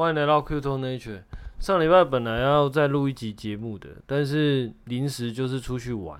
[0.00, 1.20] 欢迎来到 Qto Nature。
[1.58, 6.18] 上礼拜本来要再录一集节目的，但是临时就是出去玩，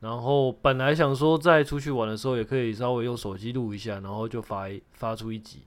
[0.00, 5.60] 然后本来想说在出去玩的时候也可以稍微用手机录一下，然后就发一发出一集。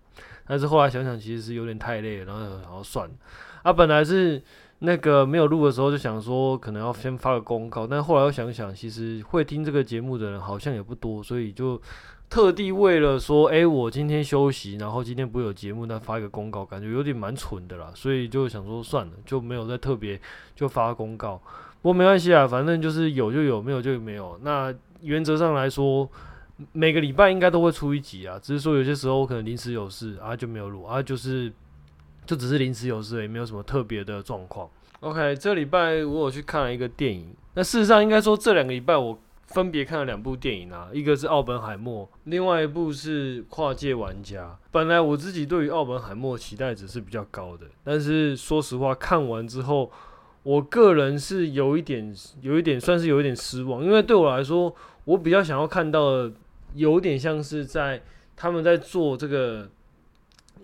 [0.46, 3.15] 但是后来想想，其实是有点太累了，然后然后算了。
[3.62, 4.44] 啊，本来是
[4.80, 11.82] 那个没有录的时候就想说可能要先发个公告，但后来又想想，其实会听这个节目的人好像也不多，所以就。
[12.34, 20.20] 特地为了说，哎、我今天休息，然后今天不有节目，那发一个公告，感觉有点蛮蠢的啦，所以就想说算了，就没有再特别
[20.55, 21.40] 就发公告。
[21.84, 24.35] 不过没关系啊，反正就是有就有，没有就没有。
[24.41, 26.09] 那原则上来说，
[26.71, 31.54] 每个礼拜应该都会出一集啊，只是说有些时候我可能临时有事啊就没有录啊，就是
[32.26, 34.68] 就只是临时有事，也没有什么特别的状况。
[35.02, 39.20] OK，这礼拜我有去看了一个电影，那事实上应该说这两个礼拜我。
[39.47, 44.45] 分别看了两部电影啊，一个是《奥本海默》，另外一部是《跨界玩家》。
[44.71, 49.91] 本来我自己对于《奥本海默》期待值是比较高的，但是说实话，看完之后，
[50.41, 54.73] 我个人是有一点、有一点算是有一点失望，因为对我来说，
[55.05, 56.31] 我比较想要看到的，
[56.73, 58.01] 有点像是在
[58.35, 59.70] 他们在做这个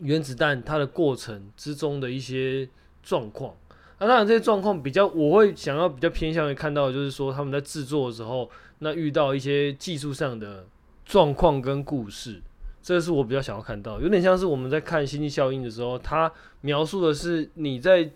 [0.02, 2.68] 原子弹它的过程之中的一些
[3.04, 3.54] 状况。
[4.00, 8.50] 那当然，这些状况比较，我会想要比较偏向于看到就是说他们在制作的时候。
[8.80, 10.66] 那遇到一些技术上的
[11.06, 12.42] 状况跟故事，
[12.82, 18.10] 这是我比较想要看到，有点像是我们在看《星际效应》的时候，它描述的是你在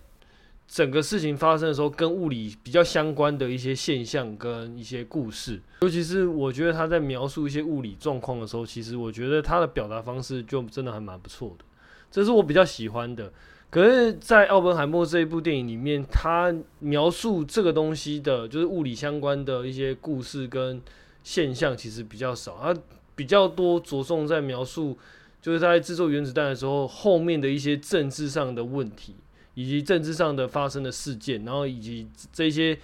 [0.67, 5.61] 整个事情发生的时候跟物理比较相关的一些现象跟一些故事。
[5.81, 11.65] 尤其是我觉得他在描述一些物理状况的时候，其实我觉得他的表达方式就真的还蛮不错的，
[12.09, 13.31] 这是我比较喜欢的。
[13.73, 20.79] 可是，在奥本海默这一部电影里面，他描述这个东西的，就是物理相关的一些故事跟
[21.23, 22.59] 现象，其实比较少。
[22.61, 22.79] 他
[23.15, 24.95] 比较多着重在描述，
[25.41, 29.15] 就是在制作原子弹的时候，后面的一些政治上的问题，
[29.55, 32.77] 以及政治上的发生的事件，然后以及这些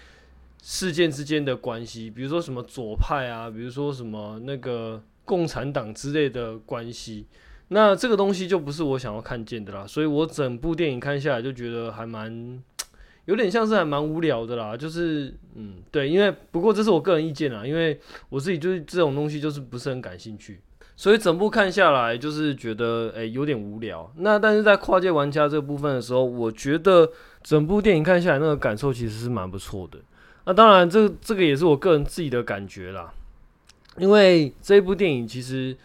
[0.63, 7.27] 事件之间的关系，比如说什么左派啊，比如说什么那个共产党之类的关系。
[7.71, 12.59] 那这个东西就不是我想要看见的啦，所以我整部电影看下来就觉得还蛮
[13.25, 17.99] 有点像是还蛮无聊的啦，就是嗯对，因为不过这是我个人意见啦，因为
[18.29, 20.59] 我自己就是这种东西就是不是很感兴趣，
[20.95, 24.11] 所以整部看下来就是觉得诶、有点无聊。
[24.17, 27.07] 那但是在跨界玩家这部分的时候，我觉得
[27.43, 29.99] 整部电影看下来那个感受其实是蛮不错的。
[30.45, 33.13] 那当然这这个也是我个人自己的感觉啦，
[33.99, 35.77] 因为这部电影其实。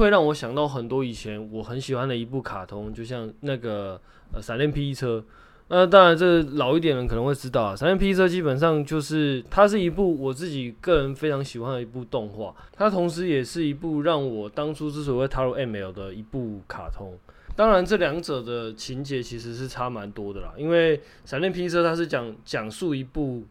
[0.00, 4.00] 会让我想到很多以前我很喜欢的一部卡通，就像那个
[4.32, 5.24] 呃闪电霹雳车。
[5.68, 17.16] 那当然，这老一点人可能会知道啊，闪电霹雳车基本上就是它是一部我自己个人非常喜欢的一部动画，它同时也是一部让我当初之所以会踏入 ML 的一部卡通。
[17.56, 23.44] 当然，这两者的情节其实是差蛮多的啦，因为闪电霹雳车它是讲讲述一部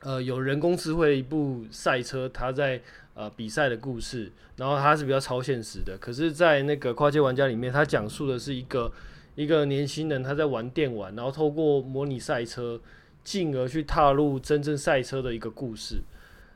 [0.00, 2.80] 呃有人工智慧一部赛车，它在
[3.14, 5.96] 呃，比赛的故事，然后它是比较超现实的。
[5.98, 8.92] 可是，在那个跨界玩家里面，它讲述的是一个
[9.34, 12.78] 一个年轻人他在玩电玩，然后透过模拟赛车，
[13.24, 16.02] 进而去踏入真正赛车的一个故事。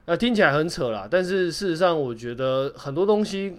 [0.05, 3.55] 那听起来很扯啦，但是事实上，我觉得很多东西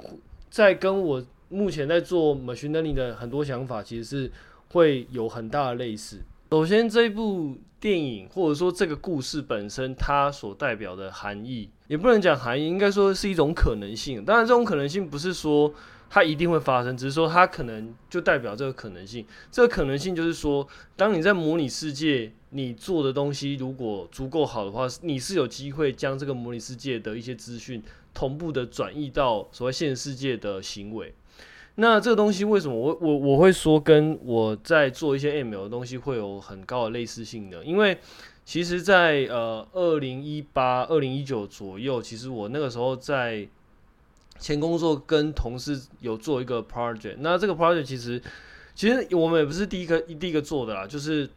[0.51, 4.31] 在跟我目前在做 machine learning 的很多想法，其实是
[4.69, 6.17] 会有很大的类似。
[6.53, 14.25] 首先，这部电影或者说这个故事本身，它所代表的含义，也不能讲含义，应该说是一种可能性。
[14.25, 15.73] 当然，这种可能性不是说
[16.09, 19.25] 它一定会发生，只是说它可能就代表这个可能性。
[19.49, 20.67] 这个可能性就是说，
[20.97, 27.81] 当你在模拟世界，你做的东西如果足够好的话，你是有机会将这个模拟世界的一些资讯
[28.13, 31.13] 同步的转移到所谓现实世界的行为。
[31.75, 37.63] 那这个东西为什么我我我会说跟我在做一些 ML 的东西会有很高的类似性呢？
[37.63, 37.97] 因为
[38.43, 43.47] 其实在，呃二零一八、二零一九左右，其实我那个时候在
[44.37, 47.15] 前工作跟同事有做一个 project。
[47.19, 48.21] 那这个 project 其实
[48.75, 51.29] 其实我们也不是第一个第一个做的啦，就是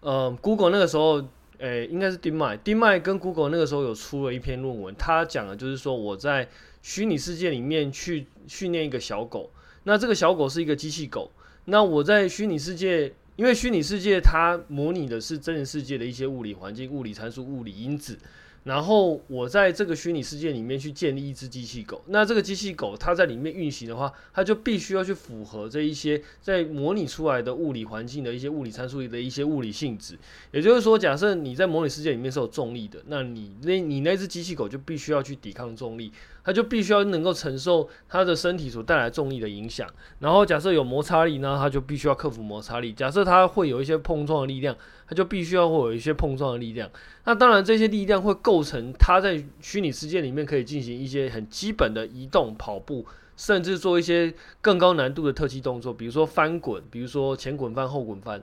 [0.00, 1.24] 呃 Google 那个时候，
[1.58, 6.46] 诶、应该是 d i m i d i m i 跟 Google 那个时候有出了一篇论文，他讲的就是说我在。
[6.86, 9.50] 虚拟世界里面去训练一个小狗，
[9.82, 11.32] 那这个小狗是一个机器狗。
[11.64, 18.16] 那我在虚拟世界，因为虚拟世界它模拟的是真人世界的一些物理环境、物理参数、物理因子。
[18.62, 30.18] 然后我在这个虚拟世界里面去建立一只机器狗，那这个机器狗它在里面运行的话，它就必须要去符合这一些在模拟出来的物理环境的一些物理参数的一些物理性质。
[30.50, 36.10] 也就是说，假设你在模拟世界里面是有重力的，那你那你那只机器狗就必须要去抵抗重力，
[36.46, 39.90] 他就必须要能够承受他的身体所带来重力的影响。
[40.20, 42.92] 然后假设有摩擦力呢，他就必须要克服摩擦力。
[42.92, 44.76] 假设他会有一些碰撞的力量，
[45.08, 46.88] 他就必须要会有一些碰撞的力量。
[47.24, 53.04] 那当然，这些力量会构成他在虚拟世界里面可以进行一些很基本的移动、跑步，
[53.36, 58.40] 甚至做一些更高难度的特技动作，比如说翻滚，比如说前滚翻、后滚翻。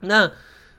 [0.00, 0.32] 那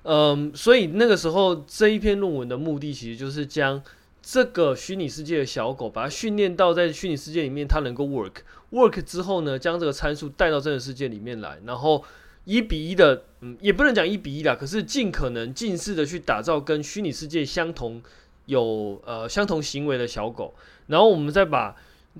[0.03, 3.81] 嗯，所以那个时候这一篇论文的目的，其实就是将
[4.25, 8.35] 这个虚拟世界的小狗，把它训练到在虚拟世界里面它能够 work
[8.71, 12.01] work 之后呢，将这个参数带到真实世界里面来，然后
[12.45, 18.01] 一比一的，嗯，也不能讲一比一啦，可是尽可能近似的去打造跟虚拟世界相同
[18.45, 20.55] 有呃相同行为的小狗，
[20.87, 21.75] 然后我们再把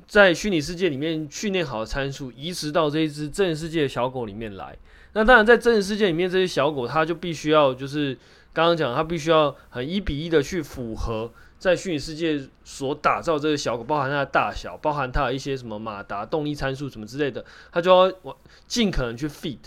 [0.06, 4.78] 在虚拟世界里面训练好的参数移植到这一只真实世界的小狗里面来。
[5.14, 8.18] 那当然，在真实世界里面，这些小狗它就必须要，就是
[8.54, 19.58] 刚刚讲，它必须要很一比一的去符合在虚拟世界所打造这个小狗，包含它的大小，包含它的一些什么马达、动力参数什么之类的，它就要尽可能去 fit。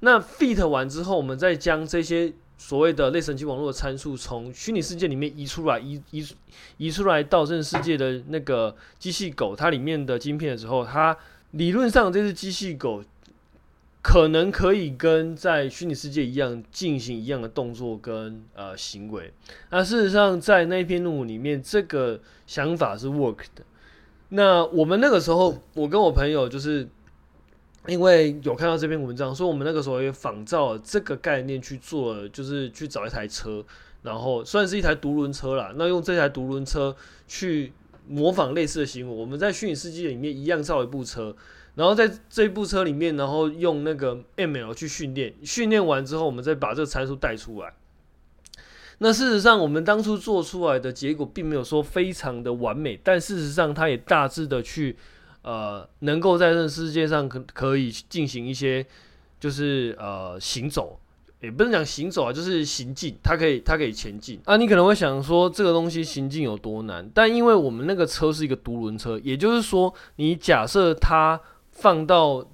[0.00, 6.24] 那 fit 完之后，我们再将这些所谓的类神经网络的参数从虚拟世界里面移出来，移移
[6.76, 11.16] 移出来到真实世界的那个机器狗它里面的晶片的时候，它
[11.50, 13.02] 理论上这只机器狗。
[14.08, 19.30] 可能可以跟在虚拟世界一样进行一样的动作跟呃行为，
[19.68, 23.62] 那事实上在那篇论文里面，这个想法是 work 的。
[24.30, 26.88] 那我们那个时候，我跟我朋友就是
[27.86, 33.62] 因为有看到这篇文章，所以我们那个时候也仿照这个概念去做，就是去找一台车，
[34.00, 35.74] 然后算是一台独轮车啦。
[35.76, 36.96] 那用这台独轮车
[37.26, 37.74] 去
[38.08, 41.36] 模仿类似的行为，我们在虚拟世界里面一样造一部车。
[41.78, 47.72] 然后在这部车里面，然后用那个 ML 去训练，训练完之后，我们再把这个参数带出来。
[48.98, 54.96] 那事实上，我们当初做出来的结果并没有说非常的完美，但事实上，它也大致的去
[55.42, 58.84] 呃，能够在这世界上可可以进行一些，
[59.38, 60.98] 就是呃行走，
[61.40, 64.56] 也不能讲行走啊，就是行进，它可以它可以前进啊。
[64.56, 67.08] 你可能会想说，这个东西行进有多难？
[67.14, 71.40] 但因为我们那个车是一个独轮车，也就是说，你假设它。
[71.80, 72.44] 放到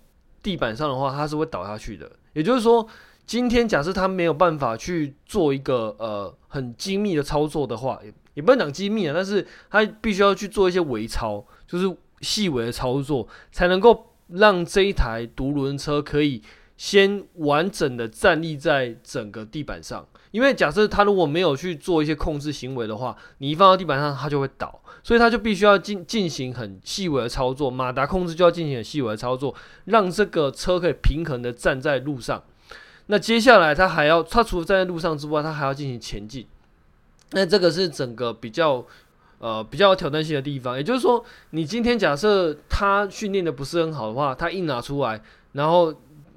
[0.43, 2.11] 地板上的话，它是会倒下去的。
[2.35, 2.87] 也就是说，
[3.27, 16.43] 今天假设它没有办法去做一个呃很精密的操作的话，也也不能讲精密啊，但是它必须要去做一些微操，就是细微的操作，才能够让这一台独轮车可以
[16.77, 20.07] 先完整的站立在整个地板上。
[20.35, 24.81] 因为假设它如果没有去做一些控制行为的话，你一放到地板上，它就会倒。
[25.05, 29.55] 所以它就必须要进进行很细微的操作，马达控制就要进行很细微的操作，
[29.85, 32.43] 让这个车可以平衡的站在路上。
[33.07, 36.45] 那接下来它还要，它除了站在路上之外，它还要进行前进。
[37.31, 38.85] 那这个是整个比较
[39.39, 40.77] 呃比较有挑战性的地方。
[40.77, 45.23] 也就是说，你今天假设它训练的不是很好的话，它一拿出来，
[45.53, 45.95] 然后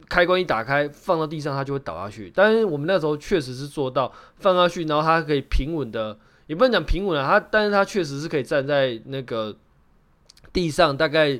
[0.09, 2.31] 开关一打开，放到地上，它就会倒下去。
[2.33, 6.17] 但是我们那时候确实是做到放下去，然后它可以平稳的。
[6.47, 9.53] 也不能讲平稳啊，它，但是它确实是可以站在那个
[10.53, 11.37] 地上，大概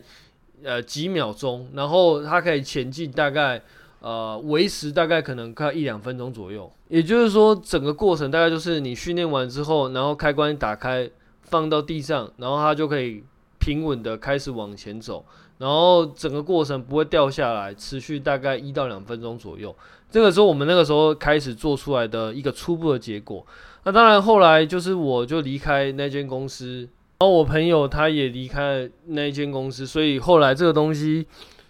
[0.64, 3.62] 呃几秒钟，然后它可以前进，大概
[4.02, 6.70] 呃维持大概可能快一两分钟左右。
[6.90, 11.10] 也就是说，整个过程大概就是你训练完之后，然后开关打开，
[11.44, 13.24] 放到地上，然后它就可以
[13.60, 15.26] 平稳的开始往前走，
[15.58, 19.76] 然后整个过程不会掉下来，持续大概一到两分钟左右。
[20.10, 23.46] 这个时候我们那个时候开始做出来的一个初步的结果。
[23.84, 26.82] 那当然，后来就是我就离开那间公司，
[27.20, 31.26] 然后我朋友他也离开那间公司，所以后来这个东西，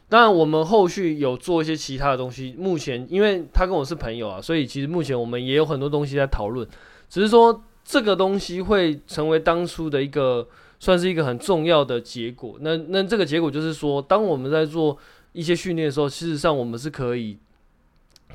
[0.10, 2.56] 当然我们后续有做一些其他的东西。
[2.58, 6.68] 目前因为他跟我是朋友啊，所以其实目前我们也有很多东西在讨论，
[7.08, 10.48] 只是说这个东西会成为当初的一个
[10.80, 12.58] 算是一个很重要的结果。
[12.62, 14.98] 那那这个结果就是说，当我们在做
[15.34, 17.38] 一些训练的时候，事实上我们是可以。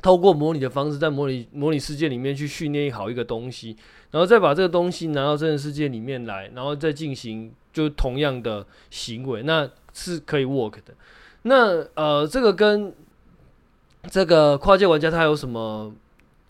[0.01, 3.77] 透过模拟的方式，在模拟模拟世界里面去训练好一个东西，
[4.11, 10.93] 然后再把这个东西拿到真实世界里面来，然后再进行就同样的行为，那是可以 work 的。
[11.43, 12.93] 那呃，这个跟
[14.09, 15.93] 这个跨界玩家他有什么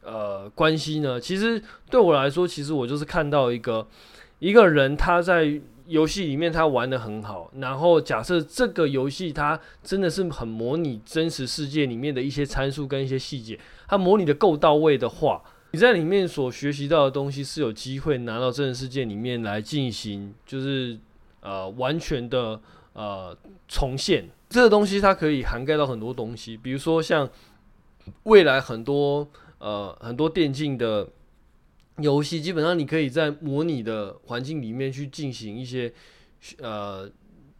[0.01, 1.19] 呃关系呢？
[1.19, 3.85] 其实对我来说，其实我就是看到一个
[4.39, 5.61] 一个人他在。
[5.85, 20.97] 游戏里面他玩得很好，然后假设这个游戏它真的是很模拟真实世界里面的一些参数跟一些细节，它模拟得够到位的话，你在里面所学习到的东西是有机会拿到真实世界里面来进行，就是
[21.41, 22.59] 呃完全的
[22.93, 23.37] 呃
[23.67, 24.29] 重现。
[24.49, 27.29] 这个东西它可以涵盖到很多东西，比如说像
[28.23, 29.27] 未来很多
[29.59, 31.07] 呃很多电竞的。
[31.97, 35.93] 游戏基本上你可以在模拟的环境里面去进行一些
[36.59, 37.09] 呃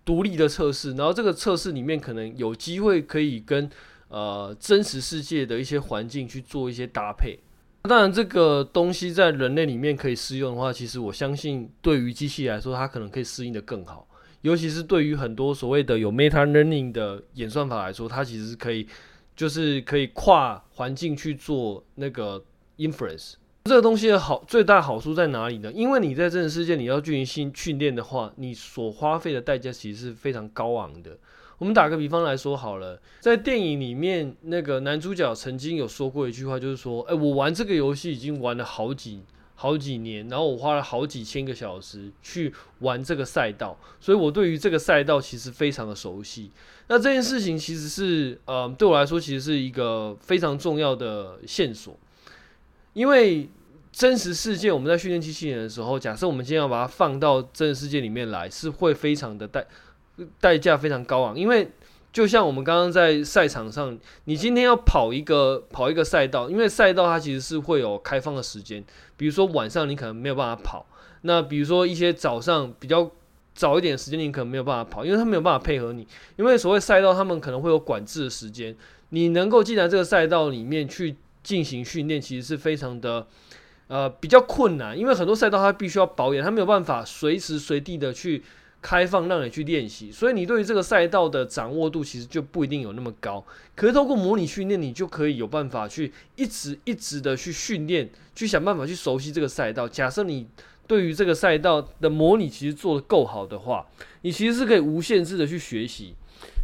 [0.03, 3.69] 独立的测试，然后这个测试里面可能有机会可以跟
[4.07, 7.39] 呃真实世界的一些环境去做一些搭配。
[7.83, 14.07] 当然，这个东西在人类里面可以适用的话，其实我相信对于机器来说，它可能可以适应得更好。
[14.41, 18.87] 尤其是对于很多所谓的有 meta learning 的演算法来说，它其实是可以，
[19.35, 22.43] 就是可以跨环境去做那个
[22.77, 23.33] inference。
[23.65, 25.71] 这个东西的好最大好处在哪里呢？
[25.71, 31.17] 因为你在真实世界你要进行训练的话，你所花费的代价其实是非常高昂的。
[31.57, 39.21] 我们打个比方来说好了，在电影里面，那个男主角曾经有说过一句话，就是说：“哎，我玩这个游戏已经玩了好几。”
[39.55, 46.51] 好几年，然后我花了好几千个小时去玩这个赛道，所以我对于这个赛道其实非常的熟悉。
[46.87, 51.97] 那这件事情其实是，呃，对我来说其实是一个非常重要的线索，
[52.93, 53.49] 因为
[53.91, 59.65] 真实世界我们在训练机器人的时候，假设我们今天要把它放到真实世界里面来，是会非常的代
[60.39, 61.69] 代价非常高昂，因为。
[62.13, 68.83] 就像我们刚刚在赛场上，你今天要跑一个跑一个赛道，因为赛道它其实是会有开放的时间，
[69.17, 70.85] 比如说晚上你可能没有办法跑，
[71.21, 73.09] 那比如说一些早上比较
[73.55, 78.75] 早一点时间你可能没有办法跑，因为它没有办法配合你，因为所谓赛道他们可能会有管制的时间，
[79.09, 83.27] 你能够进来这个赛道里面去进行训练，其实是非常的
[83.87, 88.43] 呃比较困难，因为很多赛道它必须要保养，它没有办法随时随地的去。
[88.85, 93.41] 开放让你去练习，所以你对于这个赛道的掌握度其实就不一定有那么高。
[93.75, 99.87] 可是透过模拟训练，你就可以有办法去一直一直的去训练，去想办法去熟悉这个赛道。
[99.87, 100.45] 假设你
[100.85, 103.87] 对于这个赛道的模拟其实做得够好的话，
[104.23, 106.13] 你其实是可以无限制的去学习。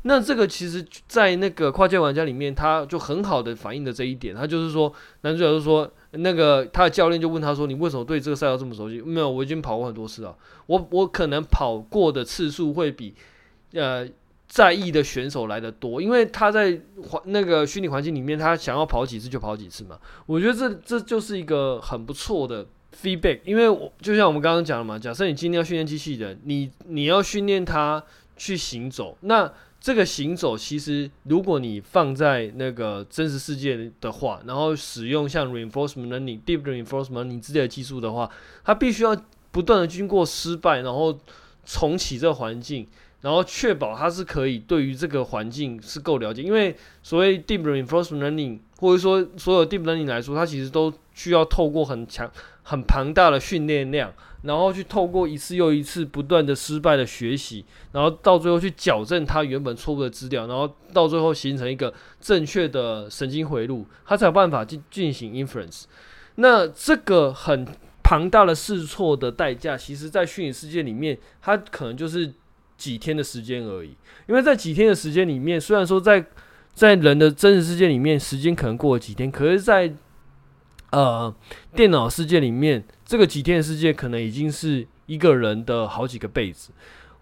[0.04, 4.36] 那这个其实，在那个跨界玩家里面，他就很好的反映了这一点。
[4.36, 5.92] 他就是说，男主角就说。
[6.12, 10.36] 那个他的教练就问他说：“你为什么对这个赛道这么熟悉？”没有，我已经跑过很多次了。
[10.66, 13.14] 我我可能跑过的次数会比
[13.74, 14.08] 呃
[14.48, 20.00] 在意的选手来的多，因为他在环那个虚拟环境里面，他想要跑几次就跑几次嘛。
[20.26, 22.66] 我觉得这这就是一个很不错的
[23.00, 28.04] feedback，因为我就像我们刚刚讲的嘛，假设你今天要训练机器人，你你要训练它
[28.36, 29.54] 去行走，那。
[29.80, 38.30] 这个行走其实，如果你放在那个真实世界的话，然后使用像 reinforcement learning、deep reinforcement learning 之类的技术的话，
[38.66, 39.16] 它必须要
[39.52, 41.18] 不断的经过失败，然后
[41.64, 42.86] 重启这个环境，
[43.22, 46.44] 然后确保它是可以对于这个环境是够了解。
[46.44, 52.30] 因为所谓 deep reinforcement learning，或者说所有 deep learning 来说，它其实都需要透过很强、
[52.64, 54.14] 很庞大的训练量。
[54.42, 65.84] 然后去透过一次又一次不断的失败的学习，然后到最后去矫正他原本错误的资料，然后到最后形成一个正确的神经回路，他才有办法进进行 inference。
[66.36, 67.68] 那这个很
[68.02, 72.34] 庞大的试错的代价，其实在虚拟世界里面，它可能就是
[72.78, 73.94] 几天的时间而已。
[74.28, 76.26] 因为在几天的时间里面，虽然说在
[76.74, 79.94] 在人的真实世界里面时间可能过了几天，可是，在
[80.92, 81.36] 呃
[81.76, 82.86] 电脑世界里面。
[83.10, 86.70] 这个几天的世界可能已经是一个人的好几个辈子。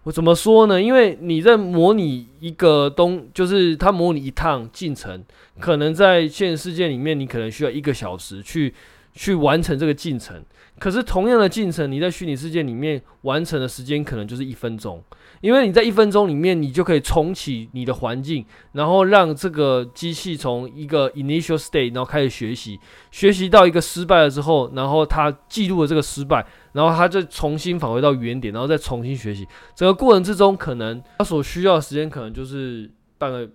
[0.02, 0.82] 我怎么说呢？
[0.82, 5.24] 因为你在模拟一个东，就是他模拟一趟进程，
[5.58, 8.74] 可能在现实世界里面，你可能需要一个小时去
[9.14, 10.44] 去完成这个进程。
[10.78, 15.02] 可是同样的进程，你在虚拟世界里面完成的时间可能就是一分钟。
[15.40, 22.78] 因为你在一分钟里面，你就可以重启你的环境，然后让这个机器从一个 initial state，然后开始学习，
[23.10, 29.46] 学习到一个失败了之后，然后它记录了这个失败，然后它就重新返回到原点，然后再重新学习。
[29.76, 33.48] 整个过程之中，可能它所需要的时间可能就是半个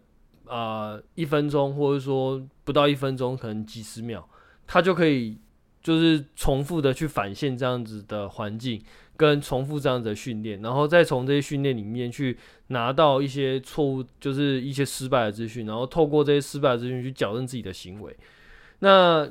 [0.47, 4.25] 啊、一分钟，或者说不到一分钟，可能几十秒，
[4.67, 5.37] 它就可以
[5.83, 8.81] 就是重复的去返现这样子的环境。
[9.15, 12.35] 跟重复这样子的训练，然后再从这些训练里面去
[12.69, 18.17] 拿到一些错误，就是一些失败的资讯，然后透过这些失败的资讯去矫正自己的行为。
[18.79, 19.29] 那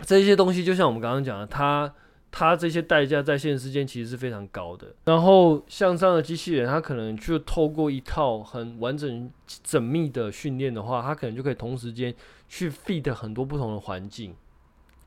[0.00, 1.92] 这些东西就像我们刚刚讲的，它
[2.30, 4.94] 它这些代价在现实间其实是非常高的。
[5.06, 9.30] 然后像这样的机器人，它可能就透过一套很完整
[9.66, 12.14] 缜密的训练的话，它可能就可以同时间
[12.50, 14.34] 去 feed 很多不同的环境，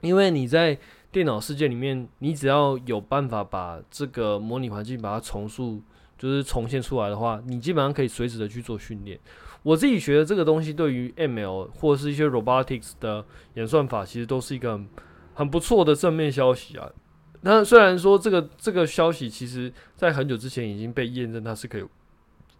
[0.02, 0.78] 因为你在。
[1.12, 5.82] 电脑世界里面，你只要有办法把这个模拟环境把它重塑，
[6.18, 9.20] 就是重现出来的话，你基本上可以随时的去做训练。
[9.62, 14.88] 我自己觉得这个东西对于 ML 或者是一些 robotics 的演算法，其实都是一个很，
[15.34, 16.90] 很不错的正面消息啊。
[17.42, 21.84] 那虽然说这个这个消息，其实在很久之前已经被验证它是可以，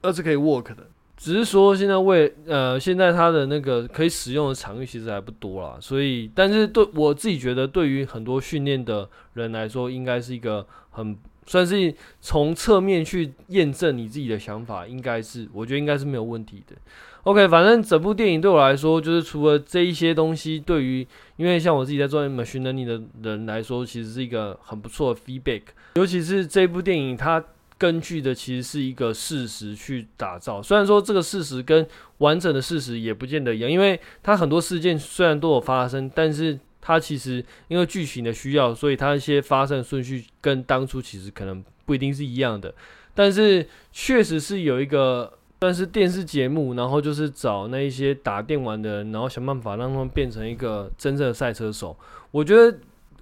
[0.02, 0.90] 它是可以 work 的。
[1.22, 16.76] 只是说现在为呃，现在它的那个可以使用的场域其实还不多啦，所以但是对我自己觉得，对于很多训练的人来说，应该是一个很算是从侧面去验证你自己的想法，应该是我觉得应该是没有问题的。
[17.22, 25.62] OK，反正整部电影对我来说，就是除了这一些东西，对于因为像我自己在做 machine learning 的人来说，其实是一个很不错的 feedback。
[25.94, 27.44] 尤其是这部电影，它
[27.82, 30.62] 根据的其实是一个事实去打造。
[30.62, 31.88] 虽然说这个事实跟
[32.20, 42.72] 完整的事实也不见得一样，因为它很多事件虽然都有发生，但是它其实因为剧情的需要，所以它一些发生顺序跟当初其实可能不一定是一样的。
[43.16, 45.34] 但是确实是有一个。
[45.64, 51.96] 算是电视节目，然后就是找那一些打电玩的人，然后想办法让他们变成一个真正的赛车手。
[52.32, 52.76] 我觉得，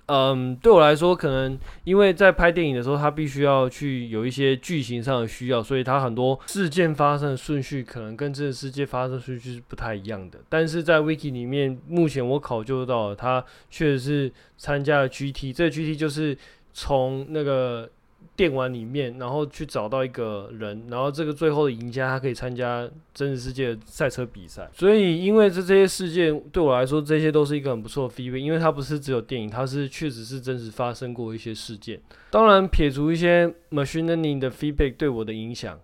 [0.10, 10.40] 嗯，对我来说，可能因为在拍电影的时候，他必须要去有一些剧情上的需要，所以他很多事件发生的顺序可能跟这个世界发生的顺序是不太一样的。
[10.50, 16.38] 但是在 Wiki 里面，目前我考究到，他确实是参加了 GT，这个 GT 就是
[16.74, 17.90] 从那个。
[18.36, 24.70] 电玩里面，然后去找到一个人，然后这个最后的赢家，他可以参加真实世界赛车比赛。
[24.74, 32.00] 所以，因为这这些事件对我来说，这些都是一个很不错的 feedback，因为它不是只有电影，它是确实是真实发生过一些事件。
[32.30, 35.78] 当然，撇除一些 machine learning 的 feedback 对我的影响，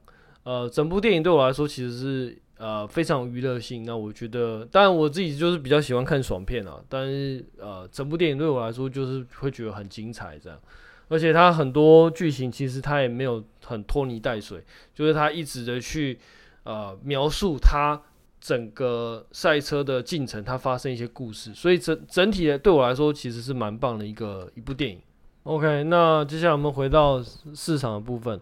[0.43, 3.83] 呃，整部电影对我来说其实是呃非常娱乐性。
[3.83, 10.57] 那我觉得，当然我自己就是比较喜欢看爽片啊，但是呃，整部电影对我来说就是会觉得很精彩这样。
[11.07, 16.19] 而且它很多剧情其实它也没有很拖泥带水，就是它一直的去
[16.63, 18.01] 呃描述它
[18.41, 24.99] 整个赛车的进程，它发生一些故事，所以整整体的对我来说其实是蛮棒的一个一部电影。
[25.43, 28.39] OK，那接下来我们回到市场的部分，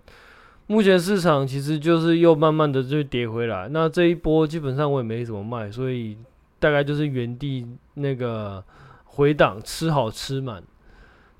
[0.68, 6.18] 目前市场其实就是又慢慢的就跌回来，那这一波基本上我也没怎么卖，所以
[6.60, 8.64] 大概就是原地那个
[9.04, 10.64] 回档，吃好吃满。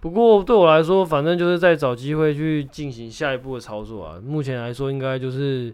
[0.04, 4.20] 不过对我来说，反正就是在找机会去进行下一步的操作啊。
[4.22, 5.74] 目前来说，应该就是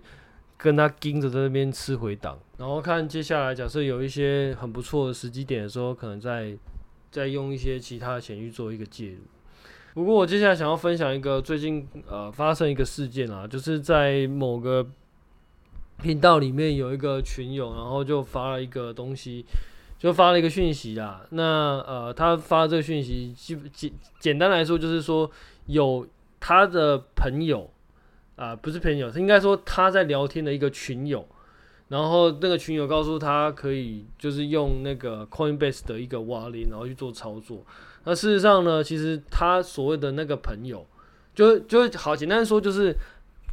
[0.56, 6.56] 跟他盯着在那边吃回档，然后看接下来假设有一些很不错的时机点的时候，可能再
[7.10, 9.18] 再用一些其他的钱去做一个介入。
[9.96, 14.86] 不过我接下来想要分享一个最近呃发生一个事件啊，就是在某个
[16.04, 19.44] 频道里面有一个群友，然后就发了一个东西。
[20.00, 21.44] 就发了一个讯息啦，那
[21.86, 25.30] 呃，他发这个讯息，基简简单来说就是说，
[25.66, 26.08] 有
[26.40, 27.70] 他的朋友
[28.38, 31.28] 啊、不是朋友，他应该说他在聊天的一个群友，
[31.90, 37.66] 然后那个群友告诉他可以就是用那个 Coinbase 的一个 wallet，然后去做操作。
[38.06, 40.88] 那事实上呢，其实他所谓的那个朋友，
[41.36, 42.96] 就就好简单说就是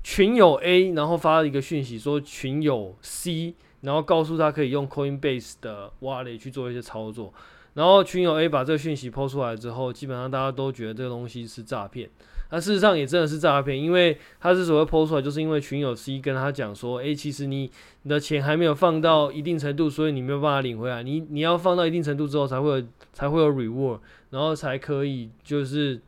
[0.05, 3.57] 群友 A，然后发了一个讯息说群友 C。
[3.87, 7.33] 然后告诉他可以用 Coinbase 的挖累去做一些操作，
[7.75, 12.11] 然后群友 A 把这个讯息抛出来之后，基本上大家都觉得这个东西是诈骗。
[12.51, 17.71] 那事实上也真的是诈骗，因为他之所以抛出来，就是因为群友 C 跟他讲说，诶，其实你
[18.03, 21.05] 你的钱还没有放到一定程度，所以你没有办法领回来。
[21.05, 26.01] 你你要放到一定程度之后，才会有才会有 reward，然后才可以就是。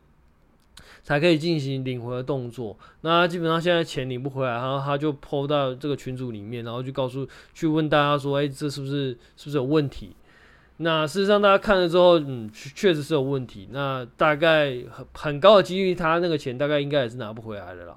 [1.09, 2.79] 才可以进行领回的动作。
[3.01, 10.15] 那基本上现在钱领不回来，然后他就 PO 到这个群组里面，然后就告诉去问大家说：“哎，这是不是是不是有问题？”
[10.77, 13.71] 那事实上大家看了之后，嗯，确实是有问题。
[13.73, 17.97] 那大概很很高的几率，他那个钱大概应该也是拿不回来的啦。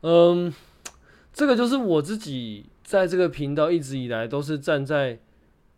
[0.00, 0.52] 嗯，
[1.32, 5.20] 这个就是我自己在这个频道一直以来都是站在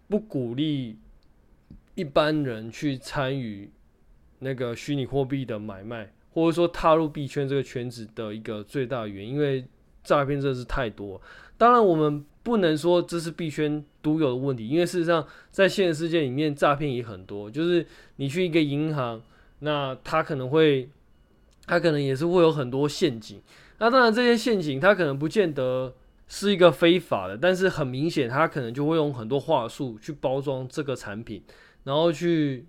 [0.08, 0.96] 不鼓励
[1.96, 3.70] 一般人去参与
[4.38, 6.12] 那个虚拟货币的买卖。
[6.37, 9.64] 或者说踏入币圈这个圈子的一个最大原因，因为
[10.05, 11.18] 诈骗真的是太多。
[11.57, 17.51] 当然，我们不能说这是币圈独有的问题，因为事实上在现实世界里面诈骗也很多。
[17.51, 19.22] 就是你去一个银行，
[19.61, 20.90] 那他可能会，
[21.64, 23.40] 他可能也是会有很多陷阱。
[23.79, 25.94] 那当然这些陷阱他可能不见得
[26.29, 31.42] 是一个非法的，但是很明显他可能就会用很多话术去包装这个产品，
[31.85, 32.66] 然后去。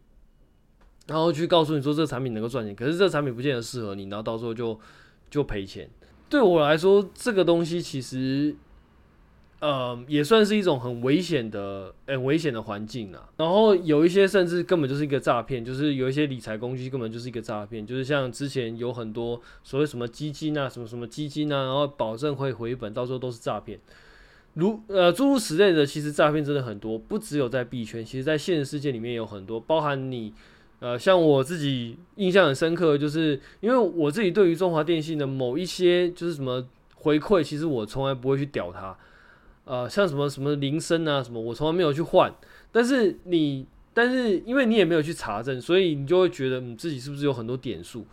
[1.08, 4.78] 然后去告诉你说这个产品能够赚钱，可是这个产品不见得适合你，然后到时候就
[5.30, 5.90] 就赔钱。
[6.30, 8.54] 对我来说，这个东西其实，
[9.62, 13.30] 呃，也算是一种很危险的、很危险的环境啊。
[13.38, 23.80] 然后有一些甚至根本就是一个诈骗，就是有一些理财工具根本就是一个诈骗，就是像之前有很多所谓什么基金啊、什么什么基金啊，然后保证会回本，到时候都是诈骗。
[24.56, 30.34] 如呃诸如此类的，其实诈骗真的很多，不只有在币圈，其实在现实世界里面有很多，包含你。
[30.80, 36.64] 呃，像我自己印象很深刻，就是因为我自己对于中华电信的某一些就是什么
[36.96, 38.96] 回馈，其实我从来不会去屌它。
[39.66, 42.34] 呃，像什么什么铃声啊什么，我从来没有去换。
[42.72, 48.06] 但是你，但是因为你也没有去查证，所以你就会觉得你自己是不是有很多点数？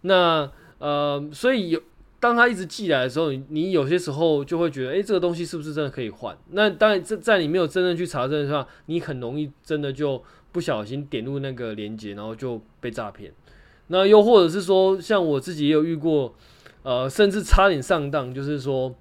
[0.00, 1.80] 那呃，所以有
[2.18, 6.36] 当他一直寄来的时候，你有些时候就会觉得，诶、这个东西是不是真的可以换？
[6.50, 10.22] 那当然，在在你没有真正去查证的话，你很容易真的就
[10.56, 13.30] 不小心点入那个链接，然后就被诈骗。
[13.88, 16.34] 那又或者是说，像我自己也有遇过，
[16.82, 18.94] 呃，甚至差点上当，就是说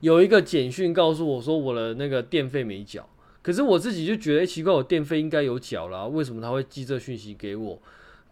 [0.00, 3.08] 有一个简讯告诉我说我的那个电费没缴，
[3.42, 7.80] 可是我自己就觉得，奇怪，我电费应该有缴啦，为什么他会寄这讯息给我？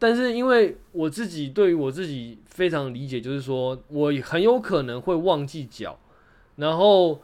[0.01, 5.97] 但是因为我自己对于我自己非常理解，就是说我很有可能会忘记缴，
[6.57, 7.23] 然后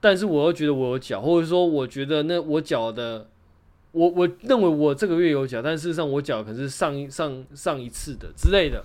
[0.00, 3.28] 但是我又觉得我有缴，或者说我觉得那我缴的。
[3.96, 8.84] 我我认为我这个月有缴，但事实上我缴可能是上一上上一次的之类的。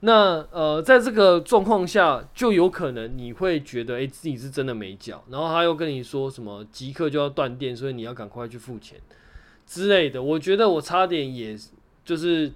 [0.00, 8.98] 那呃，在这个状况下，就有可能你会觉得，哎、欸，自己是真的没缴，然后他又跟你说什么即刻就要断电，所以你要赶快去付钱
[9.64, 10.20] 之类的。
[10.20, 11.56] 我觉得我差点也
[12.04, 12.50] 就是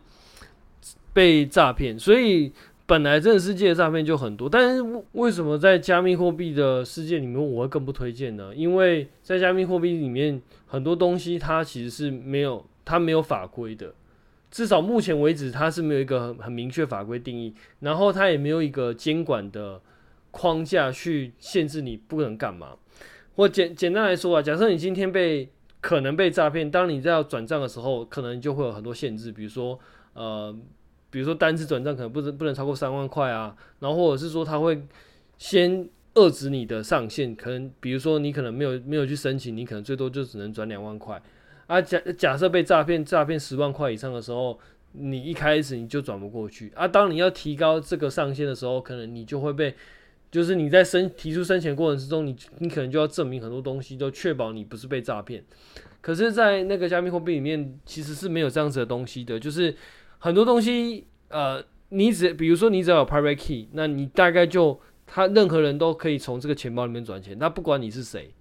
[1.12, 2.52] 被诈骗，所以。
[2.84, 8.52] 本来这个世界诈骗就很多，但是为什么在加密货币的世界里面我会更不推荐呢？
[8.54, 13.94] 因为在加密货币里面很多东西它其实是没有它没有法规的，
[14.50, 19.80] 至少目前为止它是没有一个很很明确法规定义，然后它也没有一个监管的
[20.30, 22.76] 框架去限制你不能干嘛。
[23.36, 25.48] 或简简单来说啊，假设你今天被
[25.80, 29.78] 可能被诈骗，当你在要转账的时候，可能就会有很多限制，比如说
[30.14, 30.54] 呃。
[31.12, 34.82] 比如说单次转账可能不能不能超过三万块啊，然后或者是说他会
[35.36, 41.20] 先遏制你的上限，可能比如说你可能没有没有去申请，你可能最多就只能转两万块
[41.66, 41.78] 啊。
[41.82, 44.58] 假假设被诈骗诈骗十万块以上的时候，
[44.92, 46.88] 你一开始你就转不过去啊。
[46.88, 49.74] 当你要提高这个上限的时候，可能你就会被，
[50.30, 55.44] 就是你在申提出申请过程之中，你你可能就要证明很多东西，都确保你不是被诈骗。
[56.00, 59.74] 可是，在那个加密货币里面，其实是没有这样子的东西的，就是。
[60.24, 68.32] 很多东西，呃，你只比如说你只要有 private key，那你大概就他任何人都可以从这个钱包里面转钱，他不管你是谁，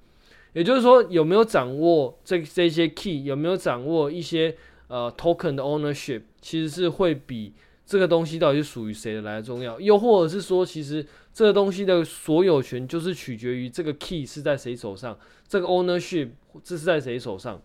[0.53, 4.55] 也就是说有没有掌握这这些 key，有没有掌握一些
[4.89, 7.51] 呃 token 的 ownership，其实是会比
[7.83, 15.17] 这个东西到底是属于谁的来的重要，又或者是说，其实这个东西的所有权就是取决于这个 key 是在谁手上，
[15.47, 16.29] 这个 ownership
[16.63, 17.59] 这是在谁手上。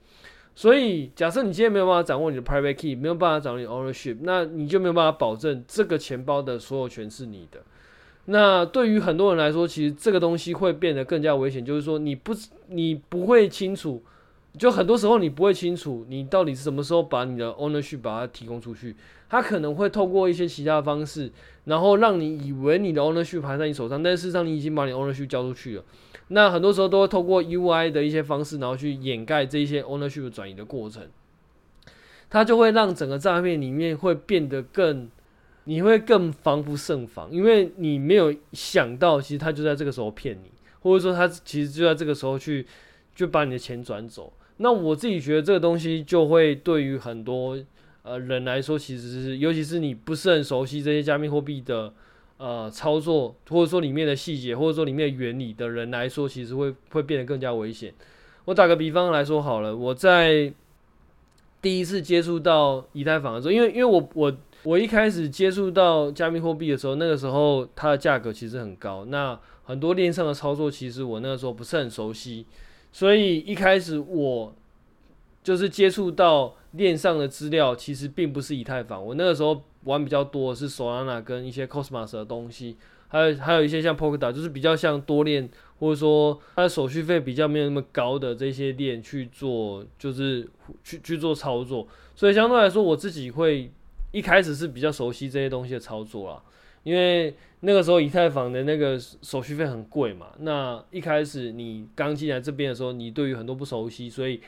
[0.59, 7.61] 所以，假设你今天没有办法掌握你的 private key，没有办法掌握你 ownership，那你就没有办法保证这个钱包的所有权是你的。
[8.25, 12.35] 那对于很多人来说，其实这个东西会变得更加危险，就是说你不
[12.69, 14.03] 你不会清楚，
[14.59, 18.97] 就很多时候你不会清楚你到底是什么时候把你的 ownership 把它提供出去，
[19.29, 21.31] 它可能会透过一些其他的方式，
[21.65, 25.85] 然后让你以为你的 ownership 还在你手上，但事实上你已经把你 ownership 交出去了。
[26.29, 31.09] 那很多时候都会透过 UI 的一些方式，然后去掩盖这一些 ownership 转移的过程，
[32.29, 35.09] 它就会让整个诈骗里面会变得更，
[35.65, 42.67] 你会更防不胜防，因为你没有想到，其实他就在这个时候骗你，或者说他其实就在这个时候去
[43.15, 44.33] 就把你的钱转走。
[44.57, 47.57] 那我自己觉得这个东西就会对于很多
[48.03, 51.95] 呃人来说，其实是尤其是你不是很熟悉这些加密货币的。
[52.39, 57.95] 呃，操作或者说里面的细节，或者说里面的原理的人来说，其实会会变得更加危险。
[58.45, 60.53] 我打个比方来说好了，我在
[61.63, 72.45] 第一次接触到以太坊的时候，因为因为我我我一开始接触到加密货币的时候，那个时候它的价格其实很高，那很多链上的操作其实我那个时候不是很熟悉，
[72.93, 74.55] 所以一开始我
[75.43, 79.63] 就是接触到链上的资料，其实并不是以太坊，我那个时候。
[79.87, 82.77] 玩比较多的是 Solana 跟一些 Cosmos 的东西，
[83.09, 90.47] 还有还有一些像 Polkadot，就是比较像多链或者说它的手续费比较没有那么高的这些链去做，就是
[90.85, 91.87] 去去做操作。
[92.15, 93.71] 所以相对来说，我自己会
[94.11, 96.43] 一开始是比较熟悉这些东西的操作啦，
[96.83, 100.27] 因为那个时候以太坊的那个手续费很贵嘛。
[100.41, 104.41] 那一开始你刚进来这边的时候，你对于很多不熟悉，所以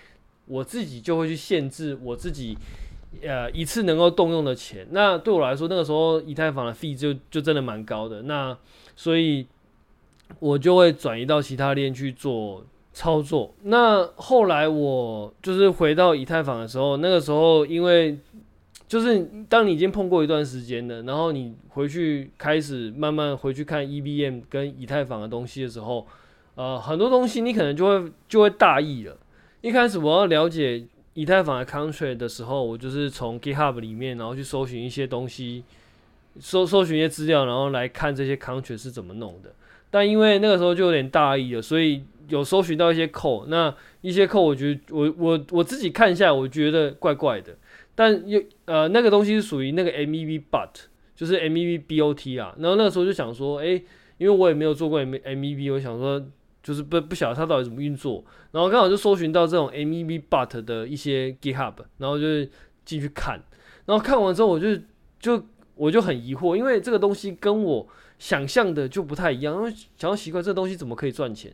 [0.46, 2.57] 我自己就会去限制我自己。
[3.23, 8.23] 呃，一次能够动用的钱，那对我来说，那个时候以太坊的费就就真的蛮高的。
[8.23, 8.57] 那
[8.94, 9.47] 所以，
[10.38, 13.53] 我就会转移到其他链去做操作。
[13.62, 18.18] 那后来我就是回到以太坊的时候，那个时候因为
[18.87, 26.07] 就是当你已经碰过一段时间了，然后你回去开始慢慢回去看 EVM 跟以太坊的东西的时候，
[26.55, 29.16] 呃，很多东西你可能就会就会大意了。
[29.62, 30.85] 一开始我要了解。
[31.18, 35.64] 以太坊的 contract 的时候，我就是从 GitHub 里面，然后去搜寻一些东西，
[36.38, 39.52] 搜搜寻一些资料，然后来看这些 contract 是怎么弄的。
[39.90, 47.57] 但因为那个时候就有点大意了，所以有搜寻到一些 code，那一些 code 我觉得我我我自己看一下，我觉得怪怪的。
[47.96, 50.70] 但又呃那个东西是属于那个 MEV bot，
[51.16, 52.54] 就是 MEV BOT 啊。
[52.61, 53.83] 然后那个时候就想说，哎、
[54.18, 56.24] 因为我也没有做过 M MEV，我想说
[56.68, 58.22] 就是不不晓得它到底怎么运作。
[58.50, 62.44] 然后刚好就搜寻到这种 MEV But 的一些 GitHub，然后就
[62.85, 63.42] 进去看。
[63.87, 64.76] 然后看完之后，我就
[65.18, 65.42] 就
[65.76, 69.54] 我就很疑惑，因为这个东西跟我想象的就不太一样。
[69.54, 71.50] 因为想要习惯这个东西怎么可以赚钱，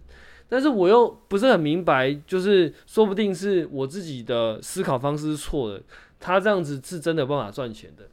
[0.48, 5.80] 但是我又不是很明白，就是说不定是我自己的思考方式是错的，
[6.18, 8.08] 他这样子是真的有办法赚钱的。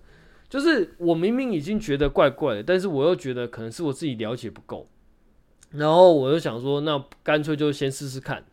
[0.47, 4.87] 就是我明明已经觉得怪怪的，但是我又觉得可能是我自己了解不够，
[5.71, 8.43] 然后我就想说，那干脆就先试试看。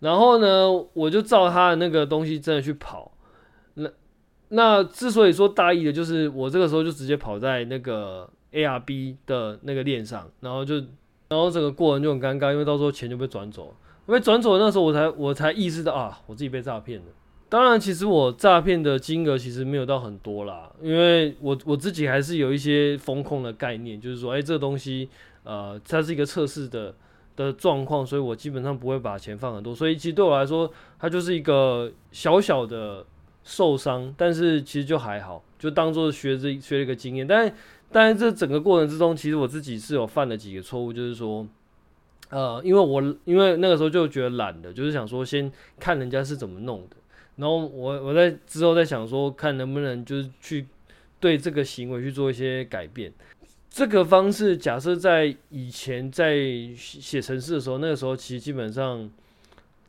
[0.00, 3.12] 然后呢，我就照他的那个东西真的去跑，
[3.74, 3.90] 那。
[4.48, 10.76] 那之所以说大意的，就是我这个时候就直接跑在那个 ARB 的那个链上，然后就，
[11.28, 13.74] 然后整个过程就很尴尬，因为到时候钱就被转走了。
[14.06, 17.06] 因为转走那时候，我才我才意识到啊，我自己被诈骗了。
[17.48, 25.08] 当然，其实我诈骗的金额其实没有到很多啦，因为我我自己还是有一些风控的概念，就是说，哎，这个东西，
[25.44, 26.94] 呃，它是一个测试的
[27.36, 29.74] 的状况，所以我基本上不会把钱放很多。
[29.74, 33.06] 所以其实对我来说，它就是一个小小的。
[33.46, 37.26] 受伤，但是其实就还好，就当做学这学了一个经验。
[37.26, 37.54] 但
[37.92, 41.46] 但是这整个过程之中，其实我自己是有犯了几个错误，就是说，
[42.30, 46.96] 呃，因为我因为那个时候就觉得懒的，就是想说先看人家是怎么弄的，
[47.36, 50.66] 然后我我在之后在想说，看能不能就是去
[51.20, 53.12] 对这个行为去做一些改变。
[53.74, 56.36] 这个方式假设在以前在
[56.76, 59.10] 写程式的时候，那个时候其实基本上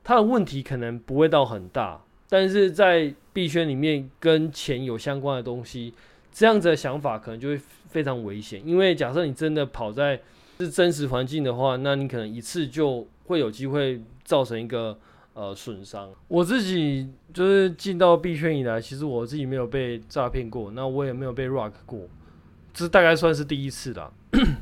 [0.03, 2.01] 它的问题可能不会到很大。
[2.27, 5.93] 但是在币圈里面跟钱有相关的东西，
[6.33, 8.59] 这样子的想法可能就会非常危险。
[8.67, 10.19] 因为假设你真的跑在
[10.57, 14.97] 是真实环境的话，那你可能一次就会有机会造成一个
[15.35, 16.09] 呃损伤。
[16.27, 21.99] 我自己就是进到币圈以来，其实我自己没有被诈骗过，那我也没有被 rock 过，
[22.75, 24.11] 这大概算是第一次啦。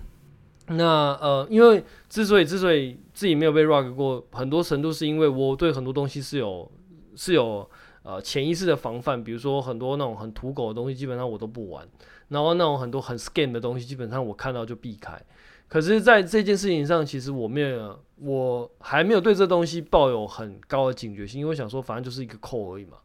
[0.68, 0.86] 那
[1.20, 6.72] 呃，因为之所以之所以自己没有被 rug 过，很多程度是因为我对很多东西是有。
[7.16, 7.70] 是有
[8.02, 11.88] 呃潜意识的防范，比如说很多那种很土狗的东西，基本上我都不玩。
[12.30, 15.22] 然后那种很多很 scam 的东西，基本上我看到就避开。
[15.68, 22.98] 可是，在这件事情上，其实我没有，我还没有对这东西抱有很高的警觉性，因为我想说，反正就是一个扣而已嘛。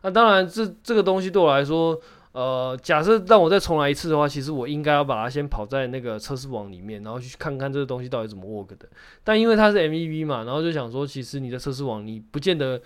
[0.00, 2.00] 那当然，这这个东西对我来说，
[2.32, 8.88] 呃，假设让我再重来一次的话，其实我应该要把它先跑在那个测试网里面，然后去看看这个东西到底怎么 work 的。
[9.24, 12.80] 但因为它是 MEV 嘛，然后就想说，其实你的测试网你不见得。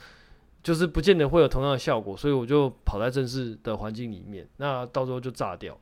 [0.64, 5.78] 就是不见得会有同样的效果，所以我就跑在正式的环境里面，那到时候就炸掉。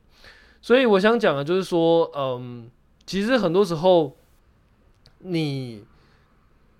[0.61, 2.69] 所以我想讲的，就是说，嗯，
[3.05, 4.17] 其实很多时候
[5.19, 5.85] 你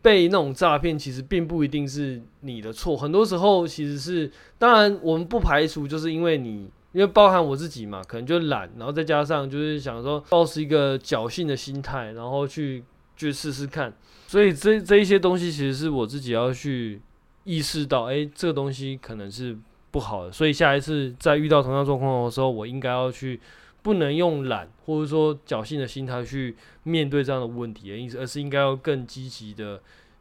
[0.04, 2.96] 被那种诈骗，其实并不一定是你的错。
[2.96, 12.84] 很多时候其实是，当然我们不排除，就是因为你，因为包含我自己嘛，可能就懒，然后再加上就是想说，抱持一个侥幸的心态，然后去
[13.18, 13.92] 去试试看。
[14.28, 17.02] 所以这这一些东西，其实是我自己要去。
[17.46, 19.54] 意识到，哎、这个东西可能是
[19.92, 23.38] 不好的，所以下一次在遇到同样状况的时候，我应该要去，
[23.84, 29.80] 不能用懒或者说侥幸的心态去面对这样的问题的意思，而是应该要更积极的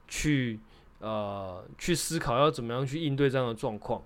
[0.08, 0.60] 去，
[0.98, 4.02] 呃，去思考要怎么样去应对这样的状况。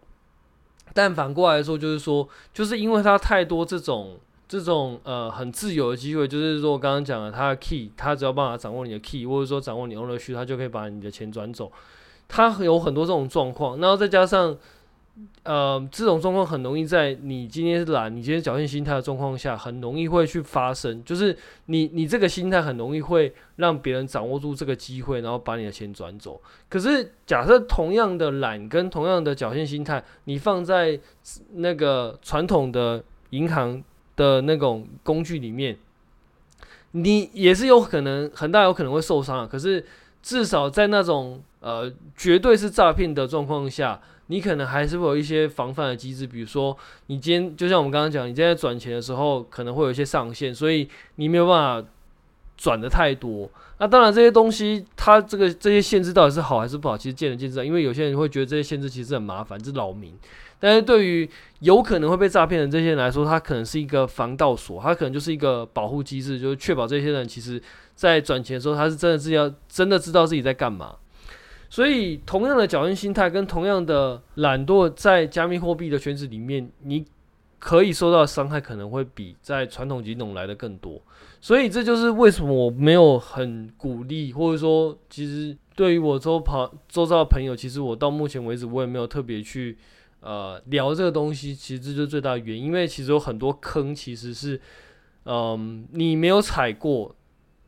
[0.94, 11.72] 但反过来说，就是说，就是因为它太多这种这种呃很自由的机会，就是说我刚刚讲了，它的 key，它只要办法掌握你的 key，或者说掌握你 ownership，它就可以把你的钱转走。
[12.28, 14.56] 它有很多这种状况，然后再加上，
[15.44, 21.02] 呃，这种状况很容易在你今天懒，你今天侥幸心态的状况下，很容易会去发生。
[21.04, 21.34] 就是
[21.66, 26.38] 你你这个心态很容易会让别人掌握住这个机会，然后把你的钱转走。
[26.68, 30.98] 可是假设同样的懒跟同样的侥幸心态，你放在
[31.54, 33.82] 那个传统的银行
[34.16, 35.78] 的那种工具里面，
[36.90, 39.48] 你也是有可能很大有可能会受伤。
[39.48, 39.82] 可是
[40.22, 51.88] 至少在那种呃，绝对是诈骗的状况下，你可能还是会有一些防范的机制，比如说，你今天就像我们刚刚讲，你今天在转钱的时候可能会有一些上限，所以你没有办法
[52.56, 53.48] 转的太多。
[53.78, 60.12] 那当然，这些东西它这个这些限制到底是好还是不好，其实见仁见智啊，因为有些人会觉得这些限制其实很麻烦，这是扰民。
[60.58, 61.28] 但是对于
[61.60, 67.62] 有可能会被诈骗的这些人来说，它可能是一个防盗锁，它可能就是一个保护机制，就是确保这些人其实
[67.94, 70.96] 在转钱的时候，他是真的是要真的知道自己在干嘛。
[71.68, 77.04] 所以，同样的侥幸心态跟同样的懒惰，在加密货币的圈子里面，你
[77.58, 81.00] 可以受到的伤害可能会比在传统金融来的更多。
[81.40, 89.76] 所以，这就是为什么我没有很鼓励，或者说，其实对于我周旁周遭的朋友，其实我到目前为止，我也没有特别去
[90.20, 94.60] 呃聊这个东西，其实这就是最大的原因，因为其实有很多坑其实是，
[95.24, 97.14] 嗯、你没有踩过，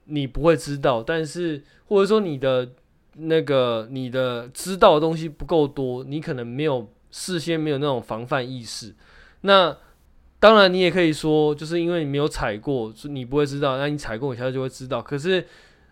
[0.04, 2.70] 你不会知道，但是或者说你的
[3.18, 8.94] 那个你的知道的东西不够多，你可能没有事先没有那种防范意识，
[9.42, 9.76] 那。
[10.40, 13.76] 当然，你也可以说，就是因为你没有踩过，你不会知道。
[13.76, 15.02] 那你踩过，一下就会知道。
[15.02, 15.40] 可是，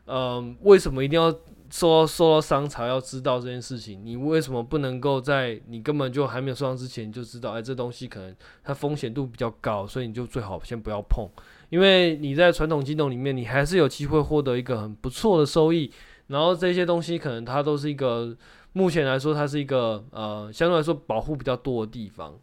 [0.05, 1.29] 嗯、呃，为什么一定要
[1.69, 4.01] 受到受到伤才要知道这件事情？
[4.07, 7.51] 你为什么不能够在你根本就还没有受伤之前就知道？
[7.51, 11.29] 哎，这东西可能它风险度比较高，所以你就最好先不要碰。
[11.71, 15.91] 因为你在传统金融里面，你还是有机会获得一个很不错的收益。
[16.29, 18.37] 然后这些东西可能它都是一个
[18.73, 22.35] 目前来说，它是一个呃相对来说保护比较多的地方。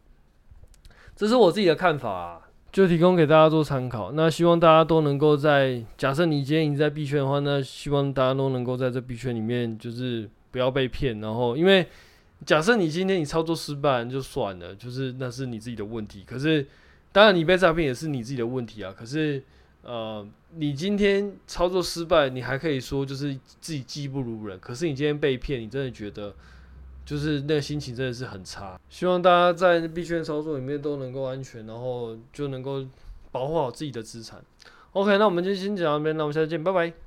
[1.15, 2.41] 这是我自己的看法啊，
[2.71, 4.11] 就提供给大家做参考。
[4.13, 11.19] 那希望大家都能够在，假设你今天已经在币圈的话，那希望大家都能够在这币圈里面，就是不要被骗。
[11.19, 11.85] 然后，因为
[12.45, 16.23] 假设你今天你操作失败就算了，就是那是你自己的问题。
[16.25, 16.65] 可是，
[17.11, 18.91] 当然你被诈骗也是你自己的问题啊。
[18.97, 19.43] 可是，
[19.83, 24.59] 呃，你今天操作失败，你还可以说就是自己技不如人。
[24.59, 26.33] 可是你今天被骗，你真的觉得？
[27.05, 32.81] 就是那心情真的是很差，希望大家在币圈操作里面都能够安全，然后就能够
[33.29, 34.41] 保护好自己的资产。
[34.93, 37.02] OK，那我们就先讲到这边，那我们下次见，拜拜。